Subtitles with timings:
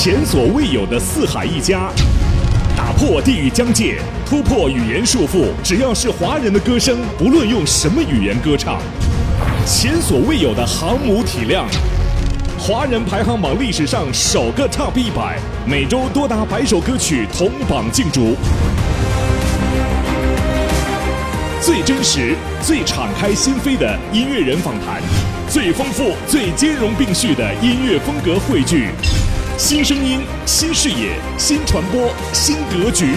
[0.00, 1.90] 前所未有的四海一家，
[2.76, 5.48] 打破地域疆界，突破语言束缚。
[5.60, 8.80] 只要是华人的歌声，不论用什么语言歌唱，
[9.66, 11.66] 前所未有的航母体量。
[12.56, 18.36] 华人排行榜历史上首个 Top 一百，每周多达百首歌曲同榜竞逐。
[21.60, 25.02] 最真实、最敞开心扉的音乐人访谈，
[25.50, 28.90] 最丰富、最兼容并蓄的音乐风格汇聚，
[29.58, 33.14] 新声音、新视野、新传播、新格局，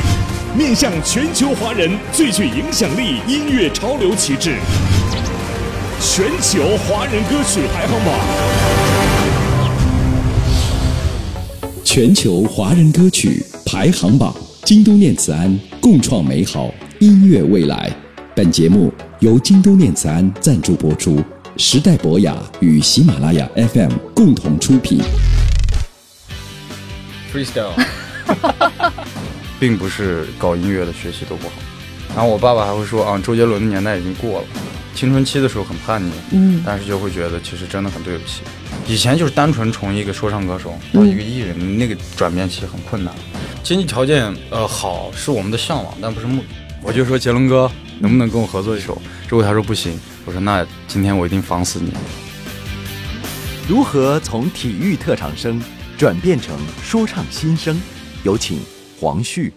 [0.58, 4.56] 面向全球华人最具影响力音乐潮流旗帜——
[6.02, 8.20] 全球华人歌曲排行榜。
[11.84, 17.96] 全球华人歌曲排行榜，京都念慈庵共创美好音乐未来。
[18.36, 21.24] 本节目由京都念慈庵赞助播出，
[21.56, 25.00] 时代博雅与喜马拉雅 FM 共同出品。
[27.34, 27.74] Freestyle，
[29.60, 31.54] 并不是搞音乐的学习都不好。
[32.16, 34.48] 然后我爸爸还会说啊，周杰伦的年代已经过了，
[34.94, 38.42] 青春期的时候很叛逆，嗯但是就会觉得其实真的很对不起。
[38.88, 43.14] 以前就是单纯从一个说唱歌手到一个艺人，那个转变期很困难。
[43.64, 46.48] 经济条件呃好是我们的向往，但不是目的。
[46.84, 49.02] 我就说杰伦哥能不能跟我合作一首？
[49.30, 50.00] 如果他说不行。
[50.24, 51.92] 我说那今天我一定防死你。
[53.68, 55.60] 如何从体育特长生
[56.02, 57.80] 转变成说唱新生？
[58.24, 58.58] 有请
[59.00, 59.54] 黄旭。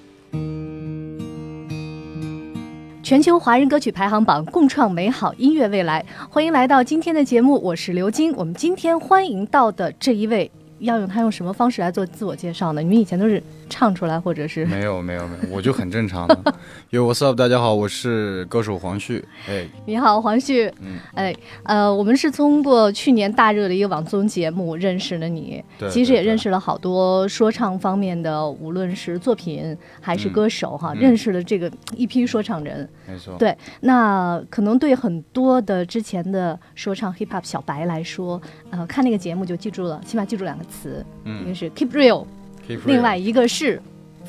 [3.02, 6.04] 全球华人歌曲排行榜，共创美好音乐未来。
[6.28, 8.30] 欢迎来到今天的节目，我是刘晶。
[8.36, 12.80] 我们今天欢迎到的这一位，要用他用什么方式来做自我介绍呢？
[12.82, 16.54] 你们以前都是唱出来，或者是没有没有没有， 我就很正常的。
[16.90, 17.36] 有 What's up？
[17.36, 19.24] 大家好，我是歌手黄旭。
[19.48, 20.66] 哎，你好，黄旭。
[20.80, 32.88] 嗯，哎，呃，我们是通过去年大热的一个网综节目认识了你，对其实也认识了好多说唱方面的，无论是作品还是嗯歌手哈，嗯认识了这个一批说唱人。
[33.06, 33.36] 没错。
[33.38, 38.40] 对，那可能对很多的之前的说唱 hip hop 小白来说，
[38.70, 43.80] 呃，看那个节目就记住了，起码记住两个词，一嗯个是 keep real，，keep 另外一个是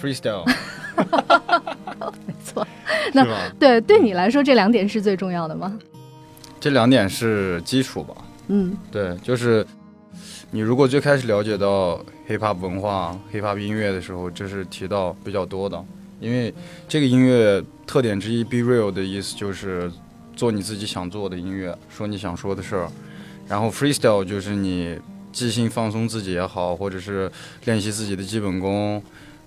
[0.02, 0.46] freestyle
[2.28, 2.66] 没错，
[3.14, 3.26] 那？
[3.60, 5.78] 对对你来说这两点是最重要的吗？
[6.60, 8.16] 这两点是基础吧？
[8.48, 9.66] 嗯对，就是
[10.52, 11.98] 你如果最开始了解到
[12.28, 15.84] hip hop 文化、hip hop 音乐的时候，这是提到比较多的。
[16.22, 16.54] 因为
[16.88, 19.92] 这个音乐特点之一，be real 的意思就是
[20.36, 22.90] 做你自己想做的音乐，说你想说的事儿。
[23.48, 24.98] 然后 freestyle 就是你
[25.36, 27.30] 即兴放松自己也好，或者是
[27.66, 29.04] 练习自己的基本功，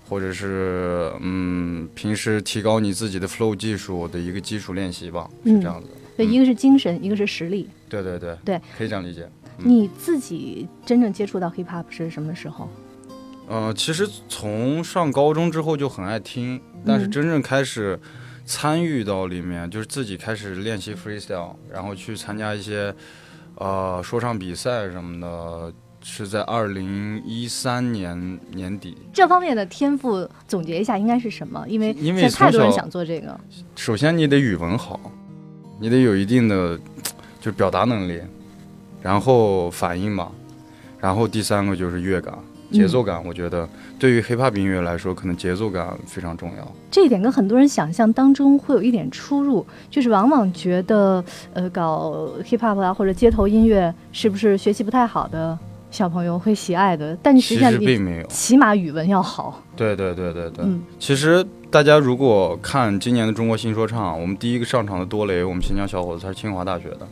[0.07, 5.95] 或者是嗯平时提高你自己的 flow 技术的一个基础练习吧，是嗯这样子的。
[6.15, 7.67] 对，嗯一个是精神，一个是实力。
[7.89, 9.27] 对对对对，可以这样理解。
[9.57, 12.69] 嗯你自己真正接触到 hip hop 是什么时候？
[13.47, 17.99] 呃，其实从上高中之后就很爱听，但是嗯真正开始
[18.45, 22.93] 参与到里面，就是自己开始练习 freestyle，然后去参加一些
[23.59, 28.97] 呃说唱比赛什么的，是在二零一三年年底。
[29.13, 31.63] 这方面的天赋总结一下应该是什么？
[31.67, 33.39] 因为因为太多人想做这个。
[33.75, 34.99] 首先你得语文好，
[35.79, 36.77] 你得有一定的
[37.39, 38.21] 就是表达能力，
[39.01, 40.31] 然后反应嘛，
[40.99, 42.33] 然后第三个就是乐感。
[42.71, 46.71] 节奏感，我觉得对于 hip hop 音乐来说，可能节奏感非常重要。
[46.91, 55.57] 这一点跟很多人想象当中会有一点出入，就是往往觉得，呃，搞 hip hop 啊或者街头音乐是不是学习不太好的
[55.91, 57.17] 小朋友会喜爱的？
[57.23, 58.27] 但实其实际上你并没有。
[58.27, 59.61] 起码语文要好。
[59.75, 60.63] 对对对对对。
[60.65, 67.07] 嗯其实大家如果看今年的中国新说唱，我们第一个上场的多雷，我们新疆小伙子他是清华大学的，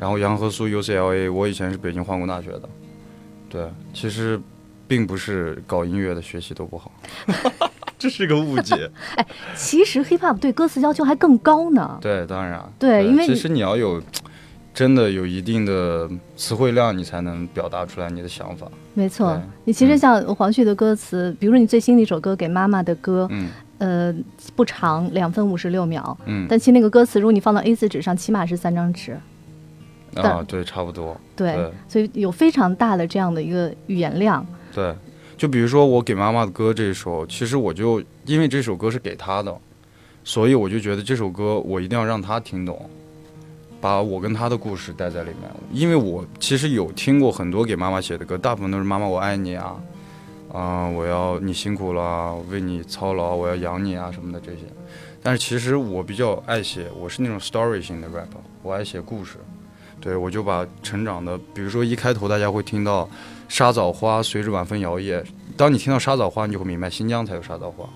[0.00, 2.62] 然后杨和苏 UCLA，我以前是北京化工大学的。
[3.48, 4.40] 对，其实
[4.92, 6.92] 并不是搞音乐的学习都不好，
[7.98, 8.90] 这是个误解。
[9.16, 9.26] 哎
[9.56, 11.98] 其实 hip hop 对歌词要求还更高呢。
[11.98, 12.62] 对，当然。
[12.78, 14.02] 对因为其实你要有
[14.74, 18.66] 真的有一定的词汇量，你才能表达出来你的想法。
[18.92, 23.48] 没错，你其实像黄旭的歌词，比如说你最新的一首歌《给妈妈的歌》，嗯
[23.78, 24.14] 呃，
[24.54, 26.46] 不长，两分五十六秒，嗯。
[26.50, 29.18] 但其实那个歌词，如果你放到 A 4纸上，起码是三张纸。
[30.16, 31.18] 啊，对，差不多。
[31.34, 34.46] 对，对所以有非常大的这样的一个语言量。
[34.74, 34.94] 对，
[35.36, 39.54] 就比如说我给妈妈的歌这一首，其实我就因为这首歌是给她的，
[40.24, 42.88] 所以我就觉得这首歌我一定要让她听懂，
[43.80, 45.50] 把我跟她的故事带在里面。
[45.72, 49.76] 因为我其实有听过很多给妈妈写的歌，大部分都是“妈妈我爱你”啊，
[50.52, 54.60] 啊、我要你辛苦了，为你操劳，我要养你啊什么的这些。
[55.22, 58.26] 但是其实我比较爱写，我是那种 story 型的 rap，
[58.62, 59.36] 我爱写故事。
[60.00, 63.08] 对，我就把成长的，比如说一开头大家会听到
[63.52, 65.22] 沙枣花随着晚风摇曳，
[65.58, 67.86] 当你听到沙枣花，你就会明白新疆才有沙枣花。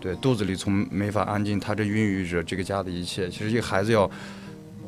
[0.00, 3.28] 对，肚子里从没法安静，它这孕育着这个家的一切。
[3.28, 4.10] 其实一个孩子要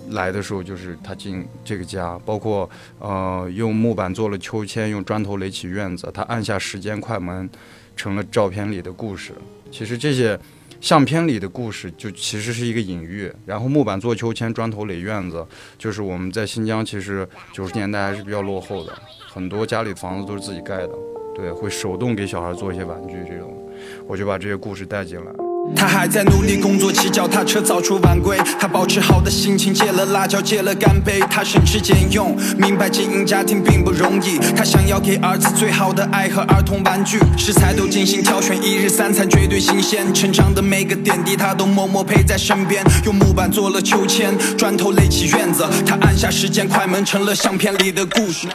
[0.08, 2.68] 来的时候，就是他进这个家，包括
[2.98, 7.48] 呃用木板做了秋千，用砖头垒起院子，他按下时间快门，
[7.94, 9.32] 成了照片里的故事。
[9.70, 10.36] 其实这些
[10.80, 13.30] 相片里的故事，就其实是一个隐喻。
[13.44, 15.46] 然后木板做秋千，砖头垒院子，
[15.78, 18.92] 就是我们在新疆，其实九十年代还是比较落后的，
[19.28, 20.90] 很多家里房子都是自己盖的，
[21.34, 23.70] 对，会手动给小孩做一些玩具这种。
[24.06, 25.49] 我就把这些故事带进来。
[25.74, 28.36] 他还在努力工作，骑脚踏车早出晚归。
[28.58, 31.20] 他保持好的心情，戒了辣椒，戒了干杯。
[31.30, 34.38] 他省吃俭用，明白经营家庭并不容易。
[34.54, 40.12] 他想要给儿子最好的爱和儿童玩具，食材都精心挑选，一日三餐绝对新鲜。
[40.12, 42.84] 成长的每个点滴，他都默默陪在身边。
[43.04, 45.64] 用木板做了秋千，砖头垒起院子。
[45.86, 48.46] 他按下时间快门，成了相片里的故事。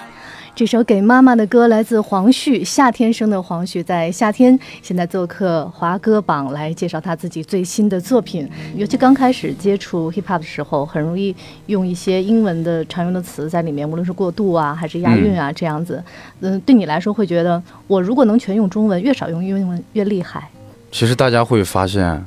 [0.56, 8.50] 这首给妈妈的歌来自黄旭，夏天生的黄旭，在夏天现在做客华歌榜来介绍他自己最新的作品。
[8.74, 11.36] 尤其刚开始接触 hip hop 的时候，很容易
[11.66, 16.02] 用一些英文的常用的词在里面，无论是过渡啊，还是押韵啊，这样子。
[16.40, 20.50] 嗯，对你来说会觉得，我如果能全用中文，越少用英文越厉害。
[20.90, 22.26] 其实大家会发现，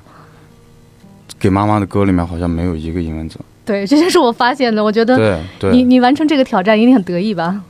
[1.38, 3.38] 给妈妈的歌里面好像没有一个英文字。
[3.64, 4.84] 对，这就是我发现的。
[4.84, 5.42] 我觉得
[5.72, 7.62] 你你完成这个挑战一定很得意吧？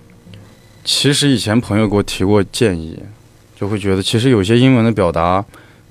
[0.88, 2.98] 其实以前朋友给我提过建议，
[3.54, 5.44] 就会觉得其实有些英文的表达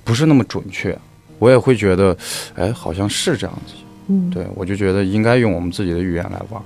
[0.03, 0.97] 不是那么准确，
[1.37, 2.17] 我也会觉得，
[2.55, 3.75] 哎，好像是这样子。
[4.07, 6.59] 嗯，对我就觉得应该用我们自己的语言来玩。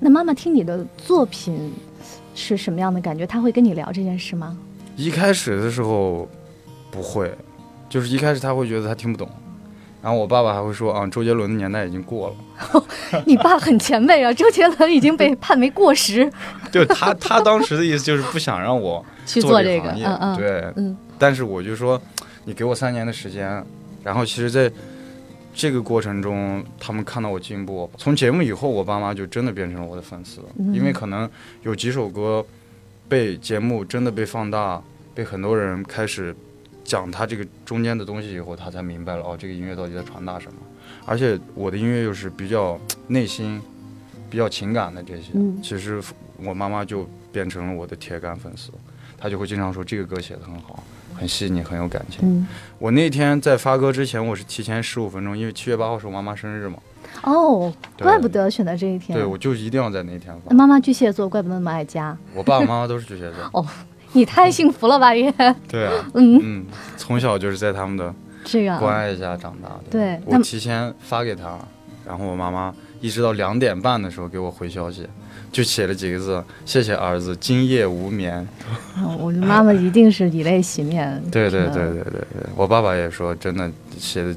[0.00, 1.72] 那妈妈听你的作品
[2.34, 3.26] 是什么样的感觉？
[3.26, 4.54] 她会跟你聊这件事吗？
[4.94, 6.28] 一开始的时候
[6.90, 7.34] 不会，
[7.88, 9.26] 就是一开始她会觉得她听不懂，
[10.00, 12.82] 然后我爸爸还会说啊，周杰伦的年代已经过了。
[13.26, 16.30] 你爸很前辈啊，周杰伦已经被判为过时。
[16.70, 20.96] 就他他当时的意思就是不想让我 去做这个行业，嗯嗯，对，嗯。
[21.18, 22.00] 但是我就说，
[22.44, 23.64] 你给我三年的时间，
[24.04, 24.70] 然后其实在
[25.52, 27.90] 这个过程中，他们看到我进步。
[27.96, 30.40] 从节目以后，我爸妈就真的变成了我的粉丝，
[30.72, 31.28] 因为可能
[31.62, 32.44] 有几首歌
[33.08, 34.80] 被节目真的被放大，
[35.14, 36.36] 被很多人开始
[36.88, 40.58] 讲他这个中间的东西以后，他才明白了哦，这个音乐到底在传达什么。
[41.04, 43.60] 而且我的音乐又是比较内心、
[44.30, 45.32] 比较情感的这些，
[45.62, 46.02] 其实
[46.42, 48.72] 我妈妈就变成了我的铁杆粉丝，
[49.18, 50.82] 她就会经常说这个歌写的很好，
[51.14, 52.46] 很细腻，很有感情。
[52.78, 56.78] 我那天在发歌之前，我是提前十五分钟，因为七月八号是我妈妈生日嘛。
[57.22, 59.16] 哦，怪不得选在这一天。
[59.16, 60.54] 对，我就一定要在那天发。
[60.54, 62.16] 妈妈巨蟹座，怪不得那么爱家。
[62.34, 63.50] 我爸爸妈妈都是巨蟹座。
[63.60, 63.66] 哦，
[64.12, 65.32] 你太幸福了吧也。
[65.68, 66.66] 对啊， 嗯嗯，
[66.96, 68.14] 从小就是在他们的。
[68.44, 71.58] 这样关爱下长大的，对我提前发给他，
[72.06, 75.06] 然后我妈妈一直到两点半的时候给我回消息，
[75.52, 78.46] 就写了几个字：谢谢儿子，今夜无眠。
[79.20, 81.20] 我的妈妈一定是以泪洗面。
[81.30, 84.34] 对对对对对对，我爸爸也说，真的写的，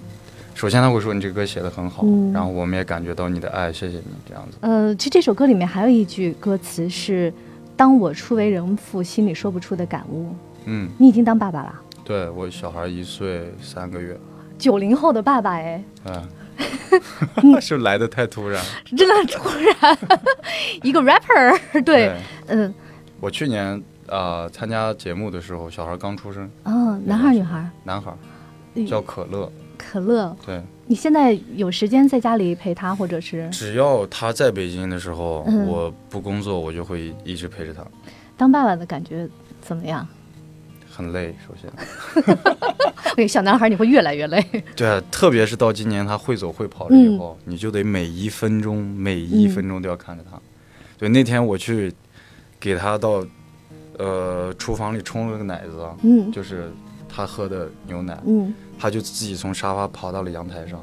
[0.56, 2.04] 首先他会说你这歌写的很好，
[2.34, 4.58] 然后我们也感觉到你的爱，谢谢你这样子。
[4.60, 7.32] 呃，其实这首歌里面还有一句歌词是：
[7.81, 10.36] 当我初为人父，心里说不出的感悟。
[10.66, 11.81] 嗯，你已经当爸爸了。
[12.04, 14.16] 对我小孩一岁三个月，
[14.56, 18.63] 九零后的爸爸哎，嗯， 是来的太突然，
[18.95, 19.50] 真的突
[19.81, 19.98] 然，
[20.83, 22.16] 一个 rapper，对，
[22.50, 22.72] 嗯，
[23.19, 27.67] 我去年啊参加节目的时候，小孩刚出生，哦，男孩女孩？
[27.84, 28.13] 男孩，
[28.88, 29.51] 叫可乐，
[29.82, 33.50] 可乐，对，你现在有时间在家里陪他，或者是？
[33.50, 37.84] 只要他在北京的时候，我不工作，我就会一直陪着他。
[38.38, 39.28] 当爸爸的感觉
[39.62, 40.08] 怎么样？
[40.90, 42.36] 很累，首先。
[43.16, 44.46] 对， 小男孩你会越来越累。
[44.76, 50.40] 对啊，特别是到今年他会走会跑了以后，你就得每一分钟每一分钟都要看着他。
[50.98, 51.92] 对，那天我去
[52.60, 53.26] 给他到
[53.98, 56.72] 呃厨房里冲了个奶子，嗯，就是
[57.13, 60.80] 他喝的牛奶，嗯，他就自己从沙发跑到了阳台上，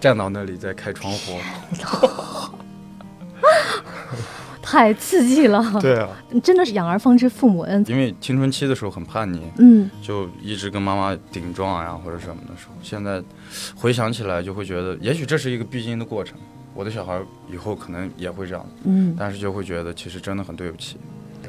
[0.00, 1.38] 站到那里在开窗户。
[4.62, 5.62] 太刺激了！
[5.82, 6.08] 对啊，
[6.42, 7.84] 真的是养儿方知父母恩。
[7.88, 13.22] 因为青春期的时候很叛逆，嗯，就一直跟妈妈顶撞呀或者什么的时候，现在
[13.74, 16.38] 回想起来就会觉得，也许这是一个必经的过程。
[16.74, 17.20] 我的小孩
[17.52, 20.96] 以后可能也会这样，嗯，但是就会觉得其实真的很对不起。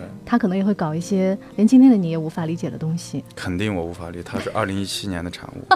[0.04, 3.24] 对，他可能也会搞一些连今天的你也无法理解的东西。
[3.36, 5.68] 肯定我无法理解，他是 二零一七年的产物。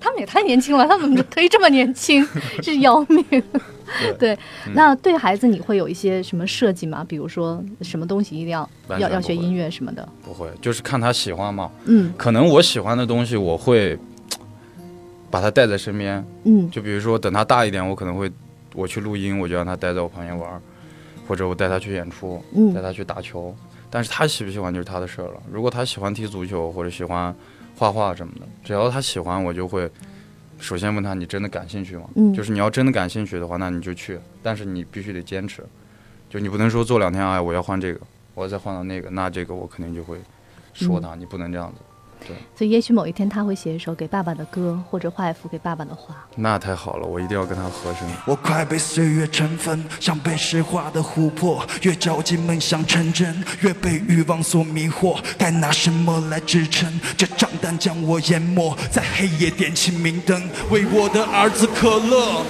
[0.00, 2.24] 他们也太年轻了，他们可以这么年轻，
[2.62, 3.24] 是要命。
[4.18, 4.38] 对，
[4.74, 7.04] 那对孩子你会有一些什么设计吗？
[7.06, 10.08] 比如说什么东西一定要要要学音乐什么的？
[10.24, 11.70] 不会，就是看他喜欢嘛。
[11.84, 13.98] 嗯，可能我喜欢的东西，我会
[15.30, 16.24] 把他带在身边。
[16.44, 18.30] 嗯，就比如说等他大一点，我可能会
[18.74, 20.62] 我去录音，我就让他待在我旁边玩。
[21.32, 23.56] 或者我带他去演出，带他去打球，
[23.88, 25.42] 但是他喜不喜欢就是他的事儿了。
[25.50, 27.34] 如果他喜欢踢足球或者喜欢
[27.74, 29.90] 画画什么的，只要他喜欢，我就会
[30.58, 32.04] 首先问他：你真的感兴趣吗？
[32.16, 35.64] 嗯就是你要真的感兴趣的话，那你就去，但是你必须得坚持。
[36.28, 38.00] 就你不能说做两天，哎，我要换这个，
[38.34, 40.18] 我要再换到那个，那这个我肯定就会
[40.74, 41.80] 说他，你不能这样子。
[42.56, 46.14] 所以也许某一天他会写一首给爸爸的歌，或者画一幅给爸爸的画。
[46.36, 48.08] 那太好了，我一定要跟他合声。
[48.26, 55.18] 我快被岁月尘封，像被石化的琥珀，越着急梦想成真，越被欲望所迷惑。
[55.38, 58.76] 该拿什么来支撑这账单将我淹没？
[58.90, 62.44] 在黑夜点起明灯，为我的儿子可乐。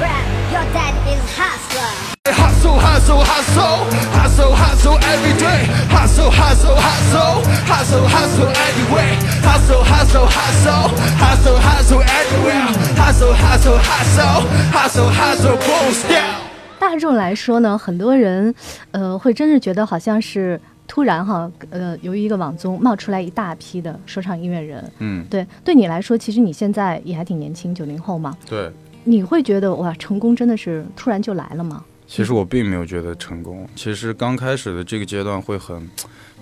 [0.00, 1.90] Rap, your dad is hustler.
[2.28, 5.64] Hustle, hustle, hustle, hustle, hustle every day.
[5.88, 9.16] Hustle, hustle, hustle, hustle, hustle anyway.
[9.40, 12.68] Hustle, hustle, hustle, hustle, hustle anywhere.
[13.00, 14.42] Hustle, hustle, hustle,
[14.76, 16.34] hustle, hustle, boom, step.
[16.78, 18.54] 大众来说呢，很多人，
[18.90, 24.92] 呃，会真是觉得好像是突然哈，呃，由于一个网综冒出来一大批的说唱音乐人。
[24.98, 28.70] 嗯，对，对你来说，其实你现在也还挺年轻，九零后嘛，对。
[29.04, 31.84] 你会觉得哇，成功真的是突然就来了吗？
[32.06, 35.88] 其实我并没有觉得成功，其实刚开始的这个阶段会很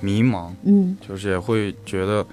[0.01, 2.27] 迷茫，嗯就是也会觉得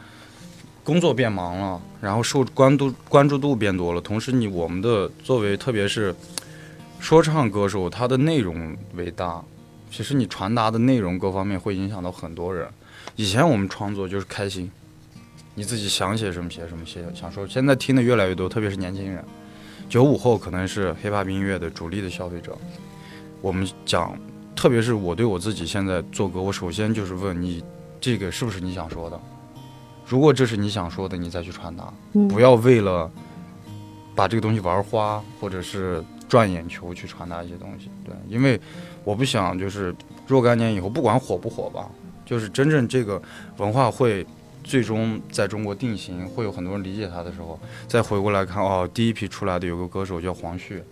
[0.83, 6.15] 工作变忙了，然后受关注关注度变多了，同时你我们的作为特别是
[6.99, 9.43] 说唱歌手，他的内容为大，
[9.91, 12.67] 其实你传达的内容各方面会影响到很多人。
[13.15, 14.71] 以前我们创作就是开心，
[15.53, 17.45] 你自己想写什么写什么写，想说。
[17.47, 19.23] 现在听的越来越多，特别是年轻人，
[19.89, 22.57] 九五后可能是 hiphop 音乐的主力的消费者。
[23.41, 24.17] 我们讲，
[24.55, 27.63] 特别是我对我自己现在做歌，我首先就是问你，
[28.01, 29.19] 这个是不是你想说的？
[30.05, 33.09] 如果这是你想说的，你再去传达，嗯，不要为了
[34.15, 37.89] 把这个东西玩花，或者是赚眼球去传达一些东西。
[38.03, 38.59] 对，因为
[39.03, 41.89] 我不想就是若干年以后，不管火不火吧，
[42.25, 43.21] 就是真正这个
[43.57, 44.25] 文化会
[44.67, 47.57] 最终在中国定型，会有很多人理解他的时候，
[47.87, 50.83] 再回过来看，哦，第一批出来的有个歌手叫黄旭，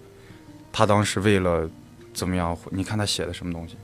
[0.71, 1.69] 他当时为了
[2.13, 3.75] 怎么样，你看他写的什么东西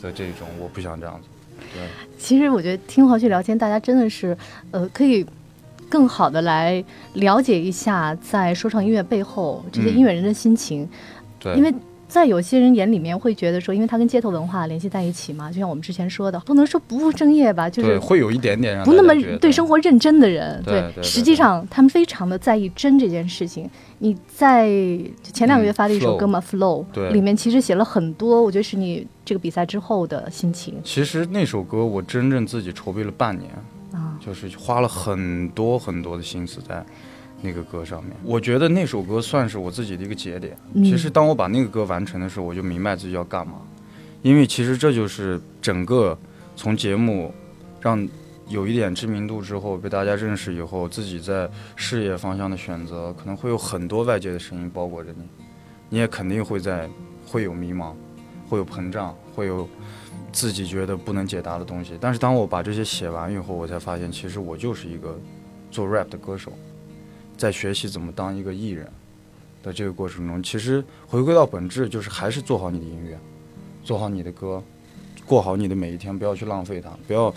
[0.00, 1.28] 的这种，我不想这样子。
[1.72, 1.82] 对。
[2.18, 4.36] 其实我觉得听黄旭聊天，大家真的是，
[4.72, 5.24] 呃，可以
[5.88, 10.88] 更好的来了解一下在说唱音乐背后这些嗯音乐人的心情，
[11.38, 11.72] 对，因为
[12.12, 23.70] 在有些人眼里面会觉得说，因为他跟街头文化联系在一起嘛，就像我们之前说的，不能说不务正业吧，就是会有一点点不那么对生活认真的人，对对对实际上他们非常的在意真这件事情。
[23.98, 24.68] 你在
[25.22, 33.50] 前两个月发的一首歌嘛，Flow》里面其实写了很多，我觉得是你这个比赛之后的心情其实那首歌我真正自己筹备了半年，
[33.92, 34.18] 啊。
[34.20, 36.84] 就是花了很多很多的心思在
[37.42, 38.12] 那个歌上面。
[38.22, 40.56] 我觉得那首歌算是我自己的一个节点。
[40.72, 43.54] 嗯其实当我把那个歌完成的时候，我就明白自己要干嘛，
[44.22, 46.16] 因为其实这就是整个
[46.56, 47.34] 从节目
[47.80, 48.08] 让
[48.48, 55.24] 有一点知名度之后被大家认识以后，自己在事业方向的选择，可能会有很多外界的声音包裹着你，
[55.88, 56.88] 你也肯定会在
[57.26, 57.94] 会有迷茫，
[58.48, 59.66] 会有膨胀，会有
[60.32, 61.96] 自己觉得不能解答的东西。
[62.00, 65.18] 但是当我把这些写完以后，我才发现，其实我就是一个
[65.70, 66.52] 做 rap 的歌手，
[67.36, 68.88] 在学习怎么当一个艺人
[69.62, 73.18] 的这个过程中，其实回归到本质，就是还是做好你的音乐，
[73.84, 74.62] 做好你的歌，
[75.26, 77.34] 过好你的每一天，不要去浪费它，不要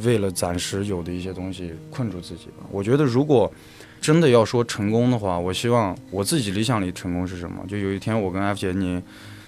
[0.00, 2.66] 为了暂时有的一些东西困住自己吧。
[2.70, 3.52] 我觉得如果
[4.00, 7.64] 真的要说成功的话，我希望我自己理想里成功是什么？
[7.68, 9.02] 就有一天我跟 F 杰尼，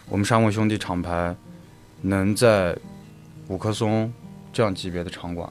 [0.09, 1.35] 我们沙漠兄弟厂牌
[2.03, 2.77] 能在
[3.49, 4.13] 五棵松
[4.53, 5.51] 这样级别的场馆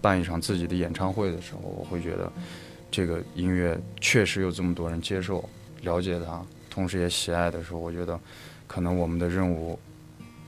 [0.00, 2.30] 办一场自己的演唱会的时候，我会觉得
[2.94, 5.44] 这个音乐确实有这么多人接受、
[5.82, 8.16] 了解它，同时也喜爱的时候，我觉得
[8.68, 9.76] 可能我们的任务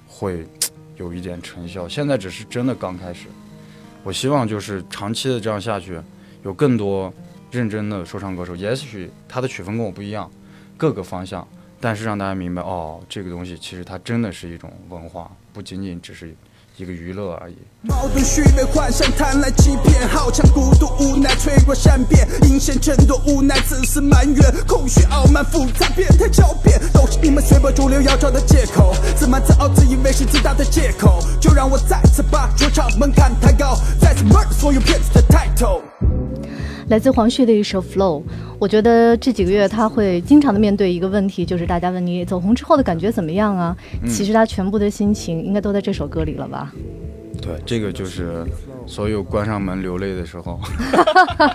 [0.06, 0.46] 会
[0.94, 1.88] 有一点成效。
[1.88, 3.26] 现在只是真的刚开始，
[4.04, 6.00] 我希望就是长期的这样下去，
[6.44, 7.12] 有更多
[7.50, 10.30] 认真的说唱歌手，也许他的曲风跟我不一样，
[10.76, 11.44] 各个方向，
[11.80, 16.32] 但是让大家明白，哦，这个东西其实它真的是一种文化，不仅仅只是
[16.76, 17.56] 一个娱乐而已。
[17.82, 28.94] 矛盾、虚伪、幻想、贪婪、欺骗，好强、孤独、无奈、脆弱、善变，阴险、争夺、无奈、自私、埋怨，空虚、傲慢、复杂、变态、狡辩，都是你们随波逐流要找的借口。
[29.16, 35.80] 自满、自傲、自以为是自大的借口，就让我再次把主场门槛抬高，再次 murder 所有骗子的 title。
[36.88, 38.20] 来自黄旭的一首《Flow》，
[38.60, 43.76] 我觉得这几个月他会经常的面对一个问题，就是大家问你走红之后的感觉怎么样啊？
[44.08, 46.72] 其实他全部的心情应该都在这首歌里了吧？
[47.42, 48.44] 对，这个就是
[48.86, 50.60] 所有关上门流泪的时候，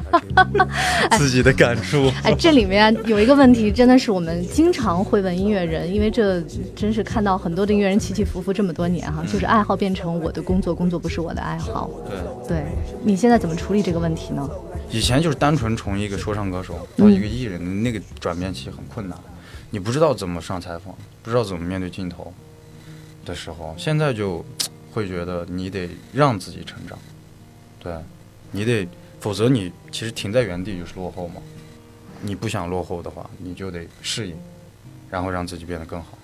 [1.17, 2.11] 自己的感触。
[2.23, 6.41] 哎，这里面有一个问题，真的是我们经常会问音乐人，因为这
[6.75, 11.89] 真是看到很多的音乐人起起伏伏这么多年哈，就是爱好变成我的工作，工作不是我的爱好。
[12.47, 12.63] 对，对
[13.03, 14.49] 你现在怎么处理这个问题呢？
[14.91, 19.17] 以前就是单纯从一个说唱歌手到一个艺人的那个转变期很困难，
[19.69, 22.33] 你不知道怎么上采访，不知道怎么面对镜头
[23.25, 24.45] 的时候，现在就
[24.91, 26.99] 会觉得你得让自己成长，
[27.79, 27.95] 对，
[28.51, 28.87] 你得，
[29.19, 31.41] 否则你其实停在原地就是落后嘛。
[32.23, 34.35] 你不想落后的话，你就得适应，
[35.09, 36.17] 然后让自己变得更好。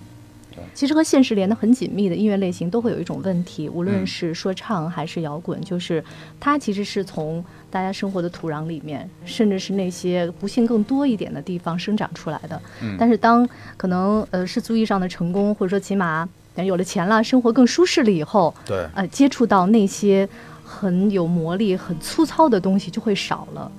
[0.74, 6.02] 其实和现实连得很紧密的音乐类型都会有一种问题，无论嗯是说唱还是摇滚，就是
[6.38, 12.60] 它其实是从大家生活的土壤里面，甚至是那些不幸更多一点的地方生长出来的。
[12.82, 20.28] 嗯但是当可能呃世俗意义上的成功，或者说起码有了钱了，生活更舒适了以后，对，呃，接触到那些
[20.64, 23.70] 很有魔力、很粗糙的东西就会少了。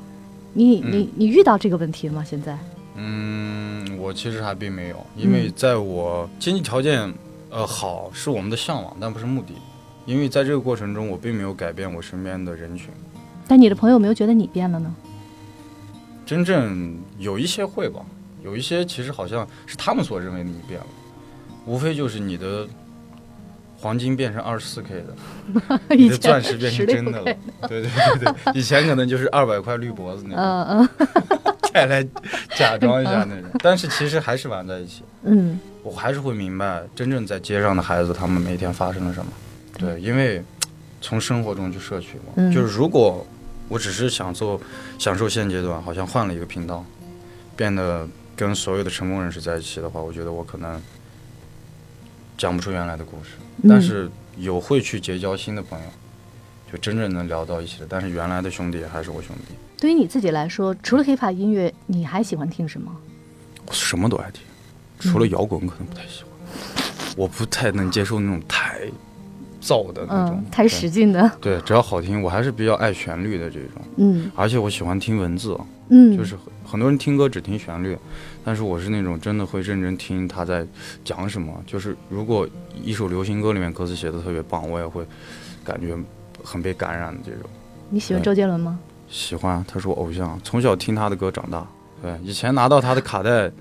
[0.53, 2.23] 你嗯你你遇到这个问题了吗？
[2.23, 2.57] 现在？
[2.95, 7.13] 嗯，我其实还并没有，因为在我经济条件
[7.49, 9.53] 呃好是我们的向往，但不是目的。
[10.05, 12.87] 因为在这个过程中，我并没有改变我身边的人群。
[13.47, 14.95] 但你的朋友有没有觉得你变了呢？
[16.25, 17.99] 真正有一些会吧，
[18.43, 20.87] 有一些其实好像是他们所认为的你变了，
[21.65, 22.67] 无非就是你的
[23.77, 27.25] 黄金变成二十四 K 的， 你的钻石变成真的了。
[27.67, 27.89] 对对
[28.19, 32.05] 对对，以前可能就是二百块绿脖子那种，嗯嗯再 来
[32.57, 35.03] 假装一下那种，但是其实还是玩在一起。
[35.23, 39.31] 嗯，我还是会明白真正在街上的孩子他们每天发生了什么。
[39.77, 40.43] 对，因为
[41.01, 43.25] 从生活中去摄取嘛，嗯就是如果
[43.67, 44.59] 我只是享受
[44.97, 46.83] 享受现阶段，好像换了一个频道，
[47.55, 50.81] 变得跟所有的成功人士在一起的话，我觉得我可能
[52.37, 53.31] 讲不出原来的故事。
[53.63, 55.85] 嗯但是有会去结交新的朋友，
[56.71, 57.85] 就真正能聊到一起的。
[57.89, 62.91] 但是原来的兄弟还是我兄弟，对于你自己来说，除了 hiphop 音乐，你还喜欢听什么？
[63.65, 64.43] 我什么都爱听，
[64.99, 68.81] 除了摇滚可能不太喜欢，我不太能接受那种太
[69.61, 71.55] 燥的那种，嗯，太使劲的，对。
[71.55, 75.57] 对，只要好听，我还是比较爱旋律的这种，嗯而且我喜欢听文字，
[75.89, 77.97] 嗯，就是很很多人听歌只听旋律，
[78.43, 80.67] 但是我是那种真的会认真听他在
[81.05, 81.53] 讲什么。
[81.65, 82.45] 就是如果
[82.83, 85.05] 一首流行歌里面歌词写的特别棒，我也会
[85.63, 85.95] 感觉
[86.43, 87.49] 很被感染的这种。
[87.89, 88.77] 你喜欢周杰伦吗？
[89.09, 91.65] 喜欢，他是我偶像，从小听他的歌长大。
[92.01, 93.51] 对，以前拿到他的卡带，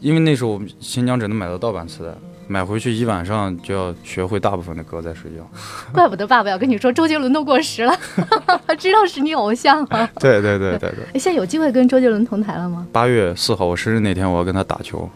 [0.00, 2.10] 因为那时候新疆只能买到盗版磁带，
[2.46, 5.48] 买回去一晚上就要学会大部分的歌再睡觉。
[5.92, 7.98] 怪不得爸爸要跟你说周杰伦都过时了，
[8.78, 10.08] 知道是你偶像啊。
[10.20, 11.04] 对对对对对。
[11.14, 12.86] 哎，现在有机会跟周杰伦同台了吗？
[12.92, 15.08] 八月四号我生日那天，我要跟他打球。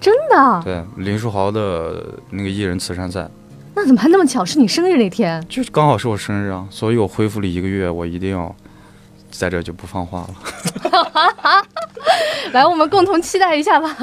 [0.00, 0.62] 真的？
[0.62, 3.28] 对，林书豪的那个艺人慈善赛，
[3.74, 4.44] 那怎么还那么巧？
[4.44, 5.44] 是你生日那天？
[5.48, 8.54] 就刚好是我生日啊，所以我恢复了一个月，我一定要
[9.38, 10.34] 在这就不放话了。
[12.52, 13.94] 来，我们共同期待一下吧。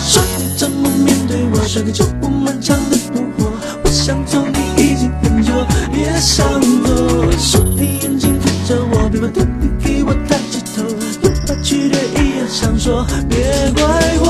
[0.00, 3.50] 说你怎么面对我，甩个酒不漫长的怒火，
[3.84, 5.52] 我想走你已经很久，
[5.92, 7.32] 别上我。
[7.38, 10.82] 说你眼睛看着我，别把头皮给我抬起头，
[11.22, 13.82] 有话去对一样想说，别怪
[14.20, 14.26] 我。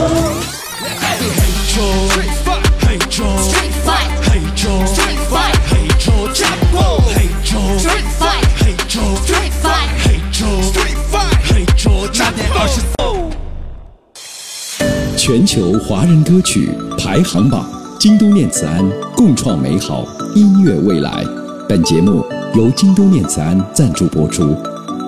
[15.29, 17.63] 全球华人歌曲排行榜，
[18.01, 18.83] 京都念慈庵
[19.15, 20.03] 共创美好
[20.35, 21.23] 音乐未来。
[21.69, 24.57] 本节目由京都念慈庵赞助播出，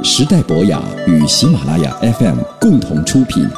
[0.04, 3.48] 时代博雅与喜马拉雅 FM 共同出品。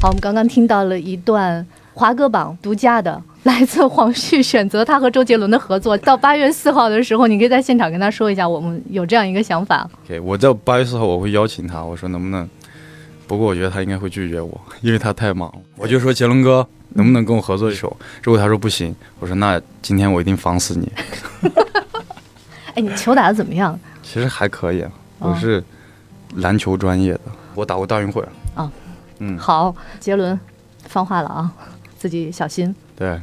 [0.00, 5.98] 好，我们刚刚听到了一段华歌榜独家的，来自黄旭选择他和周杰伦的合作。
[5.98, 9.90] 到八月四号的时候，你可以在现场跟他说一下，我们有这样一个想法。
[10.04, 12.48] OK，我在八月四号我会邀请他，我说能不能，
[13.28, 15.58] 不过我觉得他应该会拒绝我，因为他太忙了。
[15.76, 17.94] 我就说杰伦哥能不能跟我合作一首？
[18.22, 20.90] 如果他说不行，我说那今天我一定防死你。
[22.74, 23.78] 哎，你球打的怎么样？
[24.02, 24.82] 其实还可以，
[25.18, 25.62] 我是
[26.36, 27.20] 篮球专业的，
[27.54, 28.24] 我打过大运会。
[28.56, 28.70] 哦，
[29.18, 30.40] 嗯，好，杰伦，
[30.86, 31.52] 放话了啊，
[31.98, 32.74] 自己小心。
[32.96, 33.20] 对，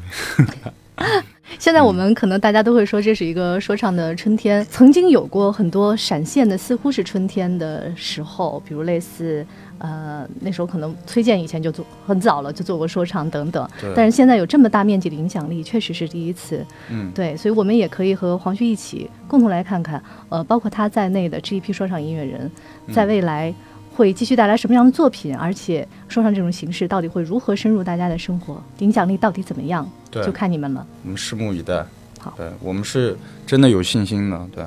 [1.57, 9.45] 现在我们可能大家都会说这是一个说唱的春天，曾经有过很多闪现的，似乎是春天的时候，比如类似
[9.85, 16.65] 呃那时候可能崔健以前就做很早了就做过说唱等等对，但是现在有这么大面积的影响力，确实是第一次。
[16.89, 22.49] 嗯，对，所以我们也可以和黄旭一起共同来看看，呃，包括他在内的这一批说唱音乐人，
[22.91, 23.53] 在未来
[23.95, 30.85] 会继续带来什么样的作品，而且说唱这种形式到底会如何深入大家的生活，影响力到底怎么样，对就看你们了。
[31.03, 31.85] 我们拭目以待。
[32.19, 34.47] 好对我们是真的有信心的。
[34.55, 34.65] 对，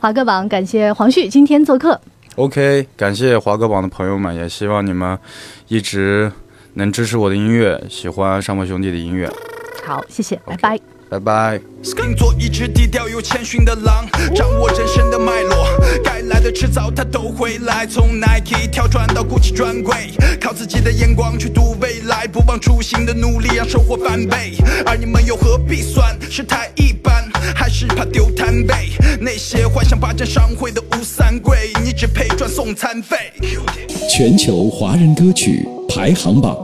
[0.00, 2.00] 华歌榜感谢黄旭今天做客。
[2.36, 5.18] OK，感谢华哥榜的朋友们，也希望你们
[5.68, 6.32] 一直
[6.74, 9.30] 能支持我的音乐，喜欢上坡兄弟的音乐。
[9.84, 10.80] 好，谢谢，拜拜。
[11.10, 11.60] 拜拜。
[11.84, 15.66] Skin 做一只低调又谦逊的狼，掌握人生的脉络，
[16.02, 17.86] 该来的迟早它都会来。
[17.86, 24.54] 从 Nike 跳转到 Gucci 专柜，靠自己的眼光去赌未来，不忘初心的努力让收获翻倍。
[24.86, 28.90] 而你们又何必算是太一般，还是怕丢摊位？
[29.20, 33.16] 那些幻想霸占商会的吴三桂，你只配赚送餐费。
[34.10, 36.56] 全球华人歌曲排行榜，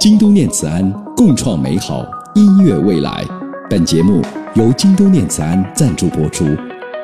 [0.00, 3.24] 京都念慈庵共创美好音乐未来。
[3.68, 4.22] 本节目
[4.54, 6.46] 由京都念慈庵赞助播出，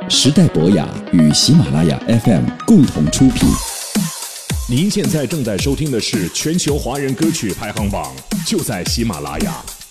[0.08, 3.48] 时代博雅与喜马拉雅 FM 共同出品。
[4.70, 8.10] 您现在正在收听的是全球华人歌曲排行榜，
[8.46, 9.81] 就在喜马拉雅。